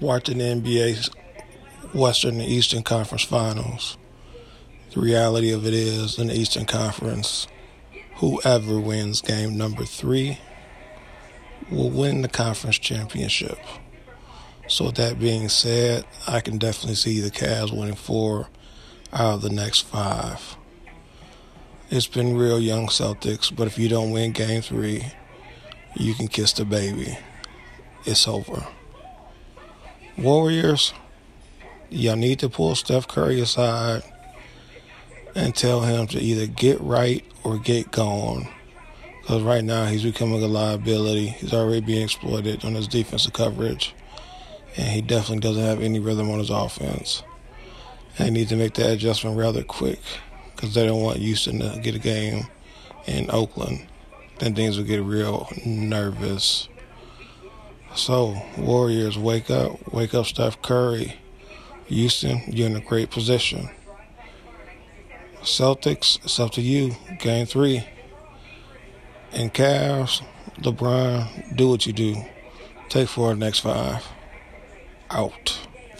watching 0.00 0.38
the 0.38 0.44
NBA 0.44 1.10
Western 1.94 2.40
and 2.40 2.48
Eastern 2.48 2.82
Conference 2.82 3.24
Finals. 3.24 3.96
The 4.92 5.00
reality 5.00 5.52
of 5.52 5.66
it 5.66 5.74
is, 5.74 6.18
in 6.18 6.28
the 6.28 6.34
Eastern 6.34 6.64
Conference, 6.64 7.46
whoever 8.16 8.80
wins 8.80 9.20
game 9.20 9.56
number 9.56 9.84
three 9.84 10.38
will 11.70 11.90
win 11.90 12.22
the 12.22 12.28
conference 12.28 12.78
championship. 12.78 13.58
So, 14.66 14.90
that 14.90 15.18
being 15.18 15.48
said, 15.48 16.04
I 16.26 16.40
can 16.40 16.58
definitely 16.58 16.96
see 16.96 17.20
the 17.20 17.30
Cavs 17.30 17.76
winning 17.76 17.94
four 17.94 18.48
out 19.12 19.34
of 19.34 19.42
the 19.42 19.50
next 19.50 19.80
five. 19.80 20.56
It's 21.90 22.06
been 22.06 22.36
real 22.36 22.60
young 22.60 22.88
Celtics, 22.88 23.54
but 23.54 23.66
if 23.66 23.78
you 23.78 23.88
don't 23.88 24.10
win 24.10 24.32
game 24.32 24.60
three, 24.60 25.06
you 25.94 26.14
can 26.14 26.28
kiss 26.28 26.52
the 26.52 26.66
baby. 26.66 27.16
It's 28.04 28.28
over. 28.28 28.66
Warriors, 30.18 30.92
y'all 31.90 32.16
need 32.16 32.40
to 32.40 32.48
pull 32.48 32.74
Steph 32.74 33.06
Curry 33.06 33.40
aside 33.40 34.02
and 35.36 35.54
tell 35.54 35.82
him 35.82 36.08
to 36.08 36.18
either 36.18 36.46
get 36.46 36.80
right 36.80 37.24
or 37.44 37.56
get 37.58 37.92
gone. 37.92 38.48
Because 39.20 39.42
right 39.42 39.62
now 39.62 39.86
he's 39.86 40.02
becoming 40.02 40.42
a 40.42 40.48
liability. 40.48 41.28
He's 41.28 41.54
already 41.54 41.82
being 41.82 42.02
exploited 42.02 42.64
on 42.64 42.74
his 42.74 42.88
defensive 42.88 43.32
coverage. 43.32 43.94
And 44.76 44.88
he 44.88 45.02
definitely 45.02 45.38
doesn't 45.38 45.62
have 45.62 45.82
any 45.82 46.00
rhythm 46.00 46.30
on 46.30 46.40
his 46.40 46.50
offense. 46.50 47.22
And 48.18 48.26
they 48.26 48.40
need 48.40 48.48
to 48.48 48.56
make 48.56 48.74
that 48.74 48.90
adjustment 48.90 49.36
rather 49.36 49.62
quick 49.62 50.00
because 50.56 50.74
they 50.74 50.84
don't 50.84 51.02
want 51.02 51.18
Houston 51.18 51.60
to 51.60 51.78
get 51.80 51.94
a 51.94 52.00
game 52.00 52.48
in 53.06 53.30
Oakland. 53.30 53.86
Then 54.40 54.56
things 54.56 54.76
will 54.76 54.84
get 54.84 55.02
real 55.02 55.48
nervous. 55.64 56.68
So, 57.98 58.40
Warriors, 58.56 59.18
wake 59.18 59.50
up. 59.50 59.92
Wake 59.92 60.14
up, 60.14 60.24
Steph 60.26 60.62
Curry. 60.62 61.16
Houston, 61.86 62.42
you're 62.46 62.68
in 62.68 62.76
a 62.76 62.80
great 62.80 63.10
position. 63.10 63.68
Celtics, 65.42 66.24
it's 66.24 66.38
up 66.38 66.52
to 66.52 66.62
you. 66.62 66.94
Game 67.18 67.44
three. 67.44 67.84
And 69.32 69.52
Cavs, 69.52 70.22
LeBron, 70.58 71.56
do 71.56 71.70
what 71.70 71.86
you 71.86 71.92
do. 71.92 72.16
Take 72.88 73.08
four 73.08 73.34
next 73.34 73.58
five. 73.58 74.06
Out. 75.10 75.66